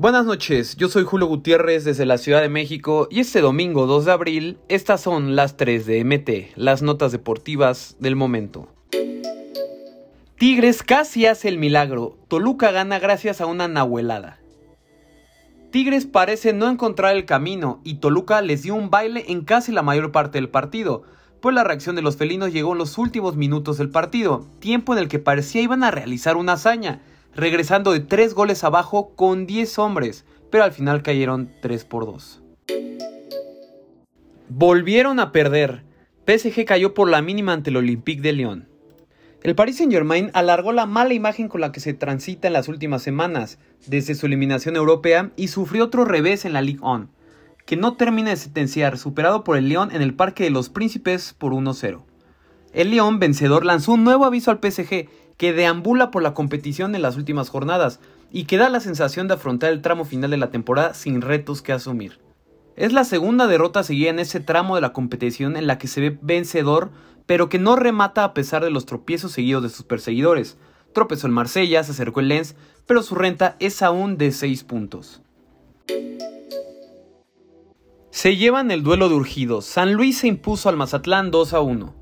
Buenas 0.00 0.24
noches, 0.24 0.76
yo 0.76 0.88
soy 0.88 1.04
Julio 1.04 1.26
Gutiérrez 1.26 1.84
desde 1.84 2.06
la 2.06 2.16
Ciudad 2.16 2.40
de 2.40 2.48
México 2.48 3.06
y 3.10 3.20
este 3.20 3.42
domingo 3.42 3.86
2 3.86 4.06
de 4.06 4.12
abril 4.12 4.58
estas 4.70 5.02
son 5.02 5.36
las 5.36 5.58
3 5.58 5.84
de 5.84 6.02
MT, 6.02 6.56
las 6.56 6.80
notas 6.80 7.12
deportivas 7.12 7.96
del 8.00 8.16
momento. 8.16 8.70
Tigres 10.38 10.82
casi 10.82 11.26
hace 11.26 11.48
el 11.48 11.58
milagro, 11.58 12.16
Toluca 12.28 12.70
gana 12.70 12.98
gracias 12.98 13.42
a 13.42 13.46
una 13.46 13.68
nahuelada. 13.68 14.40
Tigres 15.70 16.06
parece 16.06 16.54
no 16.54 16.70
encontrar 16.70 17.14
el 17.14 17.26
camino 17.26 17.82
y 17.84 17.96
Toluca 17.96 18.40
les 18.40 18.62
dio 18.62 18.76
un 18.76 18.88
baile 18.88 19.26
en 19.28 19.44
casi 19.44 19.70
la 19.70 19.82
mayor 19.82 20.12
parte 20.12 20.38
del 20.38 20.48
partido, 20.48 21.02
pues 21.42 21.54
la 21.54 21.62
reacción 21.62 21.94
de 21.94 22.00
los 22.00 22.16
felinos 22.16 22.54
llegó 22.54 22.72
en 22.72 22.78
los 22.78 22.96
últimos 22.96 23.36
minutos 23.36 23.76
del 23.76 23.90
partido, 23.90 24.46
tiempo 24.60 24.94
en 24.94 25.00
el 25.00 25.08
que 25.08 25.18
parecía 25.18 25.60
iban 25.60 25.84
a 25.84 25.90
realizar 25.90 26.38
una 26.38 26.54
hazaña, 26.54 27.02
regresando 27.34 27.92
de 27.92 28.00
3 28.00 28.34
goles 28.34 28.64
abajo 28.64 29.14
con 29.14 29.46
10 29.46 29.78
hombres, 29.78 30.24
pero 30.50 30.64
al 30.64 30.72
final 30.72 31.02
cayeron 31.02 31.52
3 31.62 31.84
por 31.84 32.06
2. 32.06 32.42
Volvieron 34.48 35.20
a 35.20 35.32
perder. 35.32 35.84
PSG 36.26 36.64
cayó 36.64 36.92
por 36.92 37.08
la 37.08 37.22
mínima 37.22 37.52
ante 37.52 37.70
el 37.70 37.76
Olympique 37.76 38.20
de 38.20 38.32
Lyon. 38.32 38.68
El 39.42 39.54
Paris 39.54 39.78
Saint-Germain 39.78 40.30
alargó 40.34 40.72
la 40.72 40.84
mala 40.84 41.14
imagen 41.14 41.48
con 41.48 41.62
la 41.62 41.72
que 41.72 41.80
se 41.80 41.94
transita 41.94 42.48
en 42.48 42.52
las 42.52 42.68
últimas 42.68 43.02
semanas, 43.02 43.58
desde 43.86 44.14
su 44.14 44.26
eliminación 44.26 44.76
europea, 44.76 45.30
y 45.36 45.48
sufrió 45.48 45.84
otro 45.84 46.04
revés 46.04 46.44
en 46.44 46.52
la 46.52 46.60
Ligue 46.60 46.80
1, 46.82 47.08
que 47.64 47.76
no 47.76 47.96
termina 47.96 48.30
de 48.30 48.36
sentenciar, 48.36 48.98
superado 48.98 49.42
por 49.42 49.56
el 49.56 49.68
Lyon 49.68 49.94
en 49.94 50.02
el 50.02 50.14
Parque 50.14 50.44
de 50.44 50.50
los 50.50 50.68
Príncipes 50.68 51.34
por 51.38 51.52
1-0. 51.52 52.02
El 52.72 52.90
Lyon, 52.90 53.18
vencedor, 53.18 53.64
lanzó 53.64 53.92
un 53.92 54.04
nuevo 54.04 54.24
aviso 54.24 54.50
al 54.50 54.58
PSG, 54.58 55.08
que 55.36 55.52
deambula 55.52 56.10
por 56.10 56.22
la 56.22 56.34
competición 56.34 56.94
en 56.94 57.02
las 57.02 57.16
últimas 57.16 57.48
jornadas 57.48 57.98
y 58.30 58.44
que 58.44 58.58
da 58.58 58.68
la 58.68 58.80
sensación 58.80 59.26
de 59.26 59.34
afrontar 59.34 59.72
el 59.72 59.80
tramo 59.80 60.04
final 60.04 60.30
de 60.30 60.36
la 60.36 60.50
temporada 60.50 60.94
sin 60.94 61.22
retos 61.22 61.62
que 61.62 61.72
asumir. 61.72 62.18
Es 62.76 62.92
la 62.92 63.04
segunda 63.04 63.46
derrota 63.46 63.82
seguida 63.82 64.10
en 64.10 64.18
ese 64.18 64.40
tramo 64.40 64.74
de 64.74 64.82
la 64.82 64.92
competición 64.92 65.56
en 65.56 65.66
la 65.66 65.78
que 65.78 65.88
se 65.88 66.00
ve 66.00 66.18
vencedor, 66.20 66.90
pero 67.26 67.48
que 67.48 67.58
no 67.58 67.74
remata 67.74 68.22
a 68.22 68.34
pesar 68.34 68.62
de 68.62 68.70
los 68.70 68.86
tropiezos 68.86 69.32
seguidos 69.32 69.62
de 69.62 69.68
sus 69.70 69.84
perseguidores. 69.84 70.58
Tropezó 70.92 71.26
el 71.26 71.32
Marsella, 71.32 71.82
se 71.84 71.92
acercó 71.92 72.20
el 72.20 72.28
Lens, 72.28 72.54
pero 72.86 73.02
su 73.02 73.14
renta 73.14 73.56
es 73.60 73.82
aún 73.82 74.18
de 74.18 74.32
6 74.32 74.64
puntos. 74.64 75.22
Se 78.10 78.36
llevan 78.36 78.70
el 78.70 78.82
duelo 78.82 79.08
de 79.08 79.14
urgidos. 79.14 79.64
San 79.64 79.94
Luis 79.94 80.18
se 80.18 80.26
impuso 80.26 80.68
al 80.68 80.76
Mazatlán 80.76 81.30
2 81.30 81.54
a 81.54 81.60
1. 81.60 81.99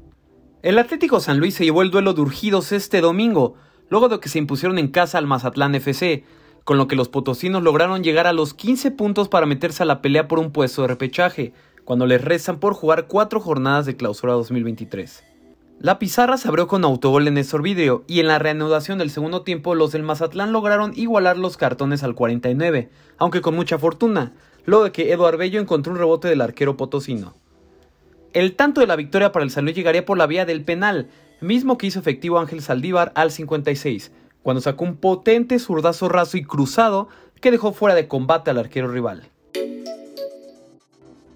El 0.69 0.79
Atlético 0.79 1.19
San 1.19 1.39
Luis 1.39 1.55
se 1.55 1.65
llevó 1.65 1.81
el 1.81 1.91
duelo 1.91 2.13
de 2.13 2.21
urgidos 2.21 2.73
este 2.73 3.01
domingo, 3.01 3.55
luego 3.89 4.11
de 4.11 4.21
que 4.21 4.29
se 4.29 4.39
impusieron 4.39 4.79
en 4.79 4.89
casa 4.89 5.17
al 5.17 5.27
Mazatlán 5.27 5.75
FC, 5.75 6.25
con 6.65 6.77
lo 6.77 6.87
que 6.89 6.95
los 6.95 7.09
potosinos 7.09 7.63
lograron 7.63 8.05
llegar 8.05 8.27
a 8.27 8.35
los 8.35 8.53
15 8.53 8.91
puntos 8.91 9.31
para 9.31 9.47
meterse 9.47 9.83
a 9.83 9.87
la 9.87 10.03
pelea 10.03 10.29
por 10.29 10.39
un 10.39 10.53
puesto 10.53 10.83
de 10.83 10.89
repechaje, 10.89 11.55
cuando 11.87 12.05
les 12.05 12.23
rezan 12.23 12.61
por 12.61 12.75
jugar 12.75 13.07
cuatro 13.07 13.41
jornadas 13.41 13.87
de 13.87 13.97
clausura 13.97 14.35
2023. 14.35 15.25
La 15.81 15.99
pizarra 15.99 16.37
se 16.37 16.49
abrió 16.49 16.67
con 16.69 16.85
autogol 16.85 17.27
en 17.27 17.33
Néstor 17.33 17.63
Vidrio 17.63 18.05
y 18.07 18.21
en 18.21 18.27
la 18.27 18.39
reanudación 18.39 18.99
del 18.99 19.09
segundo 19.09 19.45
tiempo 19.45 19.75
los 19.75 19.93
del 19.93 20.03
Mazatlán 20.03 20.53
lograron 20.53 20.93
igualar 20.97 21.39
los 21.39 21.57
cartones 21.57 22.03
al 22.03 22.15
49, 22.15 22.91
aunque 23.17 23.41
con 23.41 23.57
mucha 23.57 23.79
fortuna, 23.79 24.35
luego 24.67 24.85
de 24.85 24.93
que 24.93 25.15
Eduard 25.15 25.39
Bello 25.39 25.63
encontró 25.63 25.95
un 25.95 25.99
rebote 25.99 26.29
del 26.29 26.43
arquero 26.43 26.77
potosino. 26.77 27.33
El 28.33 28.57
tanto 28.57 28.81
de 28.81 28.87
la 28.87 28.97
victoria 28.97 29.33
para 29.33 29.45
el 29.45 29.51
San 29.51 29.65
Luis 29.65 29.77
llegaría 29.77 30.05
por 30.05 30.19
la 30.19 30.27
vía 30.27 30.45
del 30.45 30.65
penal, 30.65 31.09
mismo 31.41 31.79
que 31.79 31.87
hizo 31.87 31.99
efectivo 31.99 32.39
Ángel 32.39 32.61
Saldívar 32.61 33.13
al 33.15 33.31
56, 33.31 34.13
cuando 34.43 34.61
sacó 34.61 34.85
un 34.85 34.97
potente 34.97 35.59
zurdazo 35.59 36.09
raso 36.09 36.37
y 36.37 36.45
cruzado 36.45 37.09
que 37.41 37.51
dejó 37.51 37.73
fuera 37.73 37.95
de 37.95 38.07
combate 38.07 38.51
al 38.51 38.59
arquero 38.59 38.89
rival. 38.89 39.31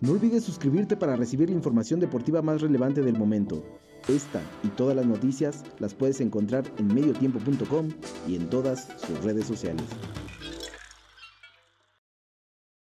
No 0.00 0.12
olvides 0.12 0.44
suscribirte 0.44 0.96
para 0.96 1.16
recibir 1.16 1.48
la 1.48 1.54
información 1.54 2.00
deportiva 2.00 2.42
más 2.42 2.60
relevante 2.60 3.02
del 3.02 3.16
momento. 3.16 3.64
Esta 4.08 4.40
y 4.64 4.68
todas 4.68 4.96
las 4.96 5.06
noticias 5.06 5.62
las 5.78 5.94
puedes 5.94 6.20
encontrar 6.20 6.64
en 6.78 6.92
mediotiempo.com 6.92 7.88
y 8.26 8.34
en 8.34 8.50
todas 8.50 8.88
sus 9.06 9.22
redes 9.22 9.46
sociales. 9.46 9.84